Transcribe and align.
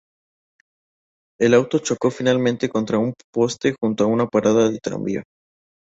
Su 1.39 1.53
auto 1.53 1.77
chocó 1.77 2.09
finalmente 2.09 2.67
contra 2.69 2.97
un 2.97 3.13
poste 3.31 3.75
junto 3.79 4.03
a 4.03 4.07
una 4.07 4.25
parada 4.25 4.67
de 4.67 4.79
tranvía. 4.79 5.21